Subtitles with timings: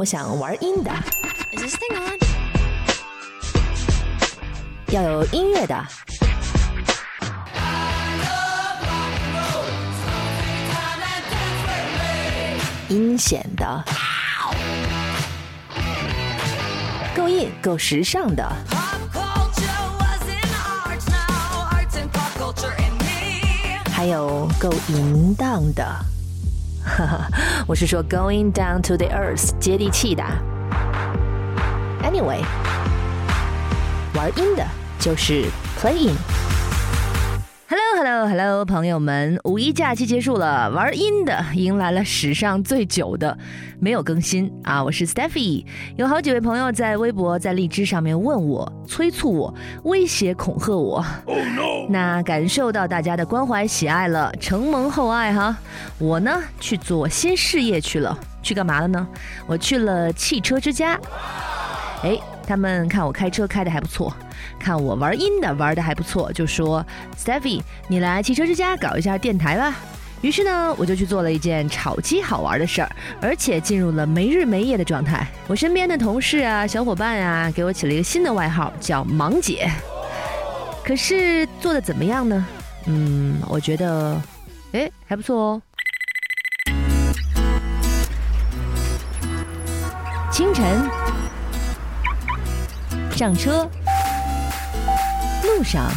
[0.00, 0.90] 我想玩阴的
[1.52, 2.18] ，Is this thing on?
[4.94, 5.76] 要有音乐的。
[12.88, 13.84] 阴险的，
[17.14, 18.50] 够硬够时尚的.
[23.92, 25.84] 还有够淫荡的。
[26.84, 27.28] 哈哈，
[27.66, 30.22] 我是说 going down to the earth，接地气的。
[32.02, 32.42] Anyway，
[34.14, 34.66] 玩阴的
[34.98, 35.44] 就是
[35.80, 36.16] playing。
[37.70, 43.38] Hello，Hello，Hello，朋友们，五一假期结束了，玩阴的迎来了史上最久的
[43.78, 44.82] 没有更新啊！
[44.82, 51.86] 我是 Steffi，有好几位朋友在微博、在荔枝上面问我、催促我、威胁恐吓我哦 no。
[51.88, 55.56] 那感受到大家的关怀喜爱了，承蒙厚爱哈，
[55.98, 59.06] 我呢去做新事业去了，去干嘛了呢？
[59.46, 60.98] 我去了汽车之家。
[62.02, 62.18] 哎，
[62.50, 64.12] 他们看我开车开的还不错，
[64.58, 66.84] 看我玩音的玩的还不错，就说
[67.16, 69.76] Steffi，你来汽车之家搞一下电台吧。
[70.20, 72.90] 于是呢，我就去做了一件炒鸡好玩的事儿，
[73.22, 75.24] 而且进入了没日没夜的状态。
[75.46, 79.70] 我身边的同事啊、小伙伴啊，给我起了一个新的外号，叫“忙姐”。
[80.84, 82.44] 可是做的怎么样呢？
[82.86, 84.20] 嗯，我觉得，
[84.72, 85.62] 哎，还不错哦。
[90.32, 90.90] 清晨，
[93.20, 93.68] 上车，
[95.42, 95.92] 路上，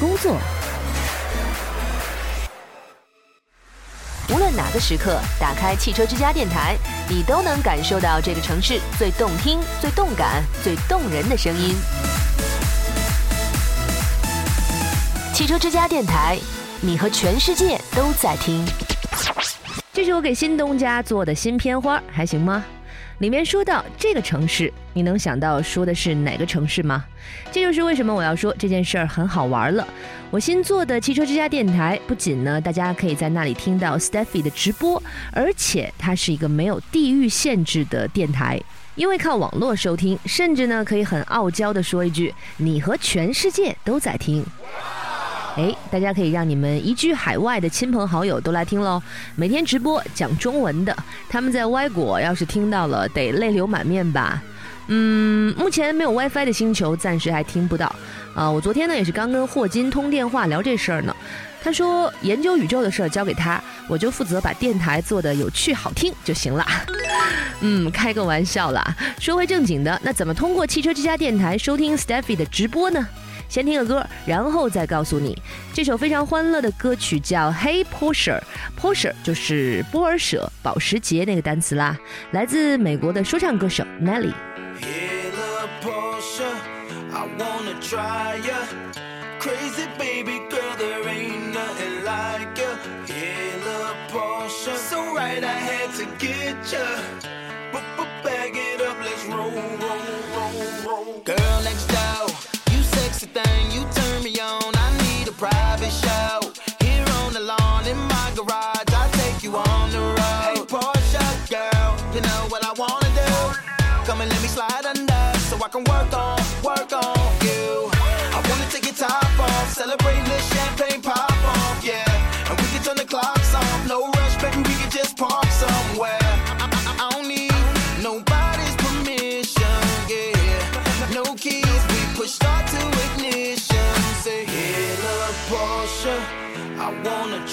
[0.00, 0.38] 工作，
[4.30, 6.78] 无论哪个时刻，打开汽车之家电台，
[7.10, 11.74] 你都能感受到这个城市最动听、最动感、最动人的声音。
[15.34, 16.38] 汽车之家电台，
[16.80, 18.64] 你和全世界都在听。
[19.92, 22.64] 这是我给新东家做的新片花，还行吗？
[23.18, 27.04] 里面说到这个城市，你能想到说的是哪个城市吗？
[27.50, 29.86] 这就是为什么我要说这件事儿很好玩了。
[30.30, 35.02] 我新做的汽车之家电台，不仅呢大家可以在那里听到 Steffi 的直播，
[35.32, 38.60] 而且它是一个没有地域限制的电台。
[38.94, 44.44] 因为靠网络收听，甚至呢可以很傲娇的说一句：“你和全世界都在听。”
[45.58, 49.02] 哎，大家可以让你们移居海外的亲朋好友都来听喽。
[49.34, 50.96] 每天直播讲中文的，
[51.28, 54.40] 他们在歪国要是听到了，得泪流满面吧。
[54.86, 57.92] 嗯，目前没有 WiFi 的星球暂时还听不到。
[58.36, 61.14] 啊，我昨天呢也是刚跟霍金通电话聊这事儿呢。
[61.60, 66.64] 他说研究宇宙的事儿交给他，我就负责把电台做的有趣好听就行了。
[67.62, 68.96] 嗯，开个玩笑啦。
[69.18, 73.04] 说回正经的，那怎么通过汽车之家电台收听 Steffi 的直播呢？
[73.48, 75.36] 先听个歌，然后再告诉你，
[75.72, 78.38] 这首非常欢乐的歌曲叫《Hey Porsche》
[78.78, 81.98] ，Porsche 就是波尔舍保时捷那个单词啦，
[82.32, 84.32] 来自美国的说唱歌手 Nelly。
[84.80, 85.18] Hey,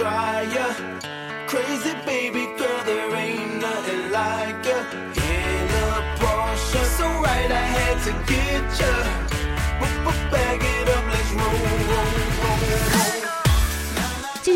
[0.00, 0.66] try ya.
[1.46, 4.78] Crazy baby girl, there ain't nothing like ya.
[5.12, 8.94] Hey, little Porsche, so right I had to get ya.
[9.80, 10.18] But, but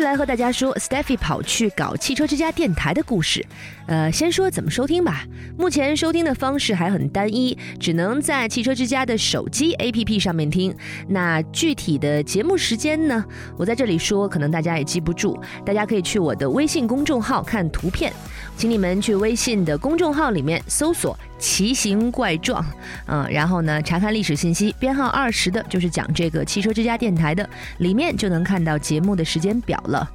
[0.00, 3.44] 来和大家说 Steffi 跑去搞汽车之家电台的故事。
[3.86, 5.24] 呃，先说怎么收听吧。
[5.58, 10.74] 目前收听的方式还很单一，只能在汽车之家的手机 APP 上面听。
[11.08, 13.24] 那具体的节目时间呢？
[13.56, 15.38] 我在这里说，可能大家也记不住。
[15.64, 18.12] 大家可以去我的微信公众号看图片，
[18.56, 22.64] 请你们去微信的公众号里面搜索“奇形怪状”，
[23.08, 27.48] 嗯，然后呢查看历史信息，编号二十的就是讲这个汽车之家电台的，
[27.78, 30.08] 里面就能看到节目的时间表了。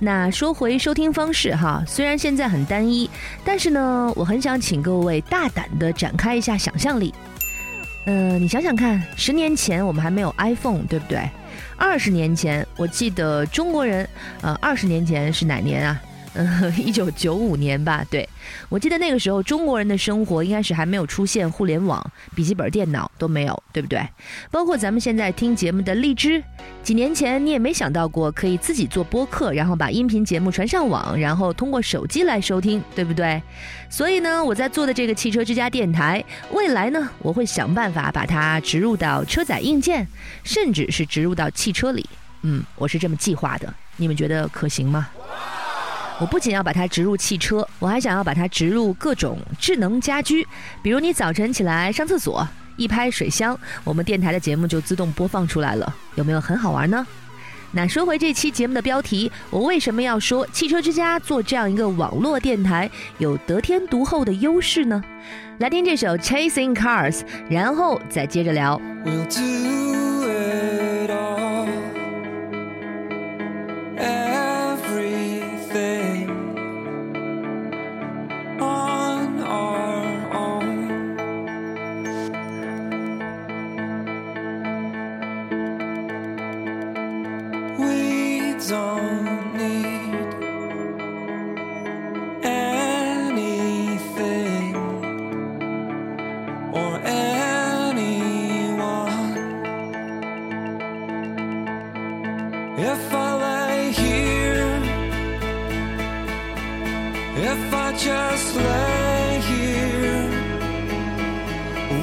[0.00, 3.08] 那说回收听方式哈，虽然现在很单一，
[3.44, 7.14] 但是呢，我很想请各位大胆的展开一下想象力。
[8.04, 11.20] 呃，你想想看，十年前我们还没有 iPhone，对不对？
[11.76, 14.08] 二十年前，我记得中国人，
[14.40, 16.00] 呃，二十年前是哪年啊？
[16.34, 18.04] 嗯，一九九五年吧。
[18.10, 18.28] 对
[18.68, 24.00] 我记得那个时候，中国人的生活应该是还没有出现互联网、笔记本电脑都没有，对不对？
[24.50, 26.42] 包括咱们现在听节目的荔枝，
[26.82, 33.42] 几年前你也没想到过可以自己做播客，然后把音频节目传上网，然后通过手机来收听，对不对？
[33.90, 40.06] 所以呢，我在做的这个汽车之家电台，未来呢，我会想办法把它植入到车载硬件，
[40.44, 42.08] 甚至是植入到汽车里。
[42.40, 45.08] 嗯，我是这么计划的，你们觉得可行吗？
[46.20, 50.46] 我不仅要把它植入汽车，我还想要把它植入各种智能家居，
[50.82, 57.06] 比如你早晨起来上厕所，一拍水箱，我们电台的节目就自动播放出来了，有没有很好玩呢？
[57.74, 62.88] 那说回这期节目的标题，我为什么要说汽车之家做这样一个网络电台
[63.18, 65.02] 有得天独厚的优势呢？
[65.58, 68.78] 来听这首《Chasing Cars》，然后再接着聊。
[102.84, 104.82] If I lay here,
[107.52, 110.26] if I just lay here,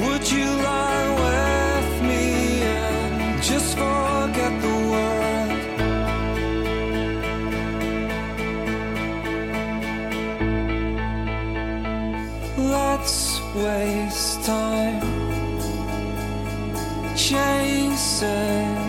[0.02, 5.52] would you lie with me and just forget the world?
[12.58, 15.02] Let's waste time
[17.18, 18.89] chasing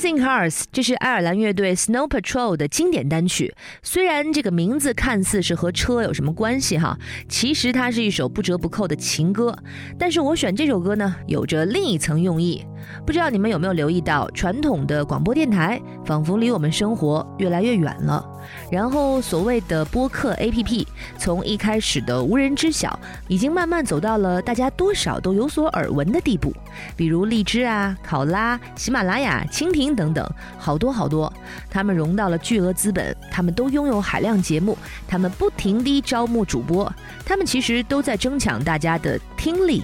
[0.00, 3.54] Chasing Cars，这是爱尔兰乐队 Snow Patrol 的经典单曲。
[3.82, 6.98] 虽然这个名字看似是和车有什么关系哈，
[7.28, 9.54] 其实它是一首不折不扣的情歌。
[9.98, 12.64] 但是我选这首歌呢，有着另一层用意。
[13.06, 18.24] 不知道你们有没有留意到，传统的广播电台仿佛离我们生活越来越远了。
[18.70, 20.86] 然后所谓的播客 APP，
[21.18, 22.98] 从一开始的无人知晓，
[23.28, 26.52] 已经慢慢走到了大家多少都有所耳闻的地步。
[26.96, 30.28] 比如荔枝啊、考拉、喜马拉雅、蜻蜓等等，
[30.58, 31.32] 好多好多。
[31.68, 36.92] 他们融到了巨额资本，他们都拥有海量节目，他们不停地招募主播，
[37.24, 39.82] 他们其实都在争抢大家的听力。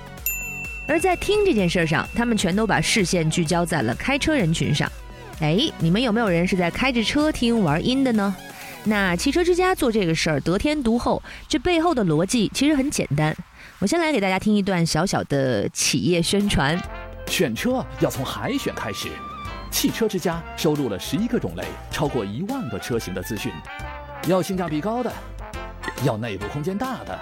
[0.88, 4.90] 而在听这件事儿上，他们全都把视线聚焦在了开车人群上。
[5.40, 8.34] 哎，你们有没有人是在开着车听玩音的呢？
[8.84, 13.36] 那汽车之家做这个事儿得天独厚，这背后的逻辑其实很简单。
[13.80, 16.80] 我先来给大家听一段小小的企业宣传。
[17.26, 19.08] 选车要从海选开始。
[19.72, 23.52] 汽车之家收录了十一个种类，超过一万个车型的资讯。
[24.28, 25.12] 要性价比高的，
[26.04, 27.18] 要内部空间大的，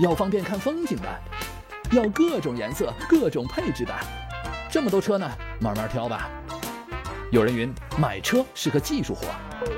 [0.00, 1.08] 要方便看风景的，
[1.92, 3.94] 要各种颜色、各种配置的。
[4.70, 5.30] 这么多车呢，
[5.60, 6.30] 慢慢挑吧。
[7.30, 9.26] 有人云，买车是个技术活，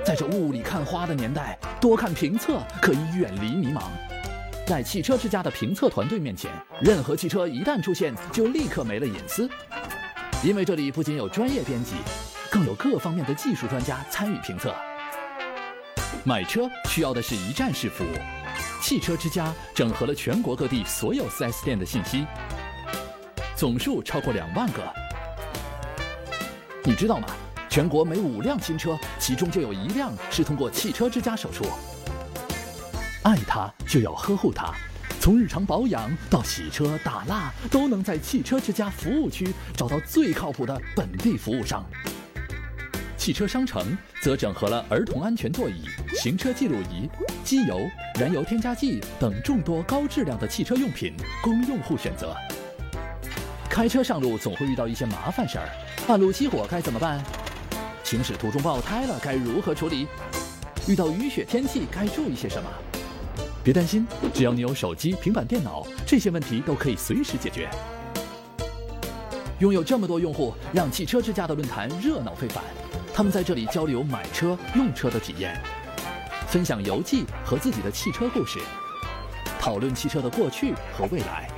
[0.04, 3.82] 在这雾里看花的年代，多看评测可以远离迷茫。
[4.64, 9.50] 在汽车之家的评测团队面前，任何汽车一旦出现，就立刻没了隐私。
[10.44, 11.94] 因为这里不仅有专业编辑，
[12.48, 14.72] 更有各方面的技术专家参与评测。
[16.26, 18.16] 买车需要的是一站式服务，
[18.80, 22.24] 汽车之家整合了全国各地所有 4S 店的信息，
[23.54, 24.82] 总数超过两万个。
[26.82, 27.28] 你知道吗？
[27.68, 31.66] 全国每五辆新车，其中就有一辆是通过汽车之家手出。
[33.22, 34.72] 爱它就要呵护它，
[35.20, 41.84] 从日常保养到洗车打蜡，都能在汽车之家服务区找到最靠谱的本地服务商。
[43.24, 47.08] 汽车商城则整合了儿童安全座椅、行车记录仪、
[47.42, 47.80] 机油、
[48.20, 52.36] 燃油添加剂等众多高质量的汽车用品，供用户选择。
[53.66, 55.66] 开车上路总会遇到一些麻烦事儿，
[56.06, 57.18] 半路熄火该怎么办？
[58.02, 60.06] 行驶途中爆胎了该如何处理？
[60.86, 62.68] 遇到雨雪天气该注意些什么？
[63.62, 67.70] 别担心，只要你有手机、平板电脑，这些问题都可以随时解决。
[69.60, 72.62] 拥有这么多用户，让汽车之家的论坛热闹非凡。
[73.14, 75.56] 他们在这里交流买车、用车的体验，
[76.48, 78.58] 分享游记和自己的汽车故事，
[79.60, 81.48] 讨论汽车的过去和未来。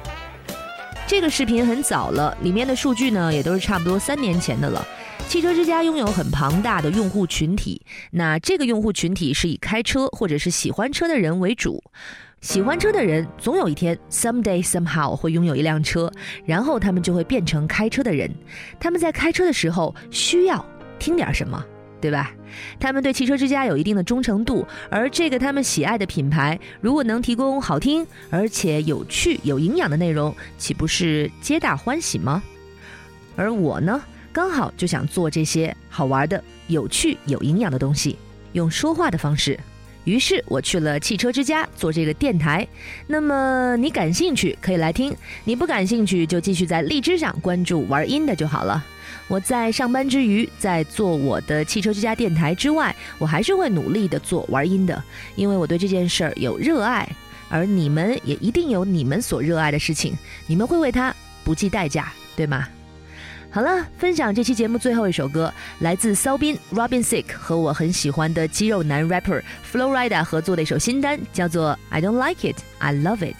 [1.07, 4.87] 这个视频很早了，里面的数据呢也都是差不多三年前的了。
[5.29, 11.83] 汽车之家拥有很庞大的用户群体，那这个用户群体是以开车或者是喜欢车的人为主。
[12.43, 16.13] 喜欢车的人总有一天，someday somehow 会拥有一辆车，
[16.45, 18.31] 然后他们就会变成开车的人。
[18.79, 20.65] 他们在开车的时候需要
[20.99, 21.65] 听点什么，
[22.01, 22.33] 对吧？
[22.81, 32.43] 他们对汽车之家有一定的忠诚度，而这个他们喜爱的品牌，如果能提供好听而且有趣、有营养的内容，岂不是皆大欢喜吗？
[33.37, 38.17] 而我呢，刚好就想做这些好玩的、有趣、有营养的东西，
[38.53, 39.59] 用说话的方式。
[40.05, 42.67] 于是我去了汽车之家做这个电台。
[43.09, 48.85] 那么你感兴趣可以来听，你不感兴趣就继续在荔枝上关注玩音的就好了。
[49.29, 55.03] 我在上班之余，在做我的汽车之家电台之外，我还是会努力的做玩音的，
[55.35, 57.09] 因为我对这件事儿有热爱，
[57.49, 60.17] 而你们也一定有你们所热爱的事情，
[60.47, 62.69] 你们会为它不计代价，对吗？
[63.51, 69.43] 好了，分享这期节目最后一首歌，来自骚斌 Robin Sick） 和我很喜欢的肌肉男 rapper
[69.73, 73.35] Florida 合作的一首新单，叫做《I Don't Like It, I Love It》。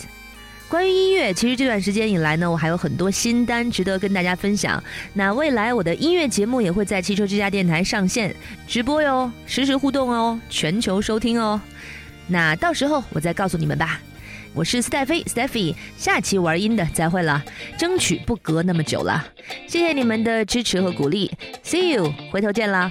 [0.69, 4.83] 关于音乐，其实这段时间以来呢，我还有很多新单值得跟大家分享。
[5.15, 8.35] 那未来我的音乐节目也会在汽车之家电台上线
[8.67, 11.61] 直播哟，实时互动哦，全球收听哦。
[12.27, 14.01] 那到时候我再告诉你们吧。
[14.55, 17.45] 我是斯黛菲 Steffi，下期玩音的再会了，
[17.79, 19.25] 争取不隔那么久了。
[19.69, 21.31] 谢谢你们的支持和鼓励
[21.63, 22.91] ，See you，回头见啦。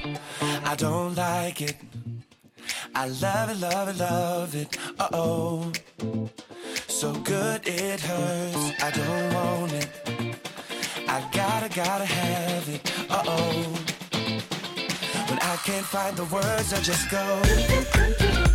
[0.63, 1.75] I don't like it.
[2.93, 6.54] I love it, love it, love it.
[6.87, 8.83] So good it hurts.
[8.83, 9.89] I don't want it.
[11.07, 12.81] I gotta, gotta have it.
[13.09, 13.85] Uh oh.
[15.29, 18.54] When I can't find the words, I just go.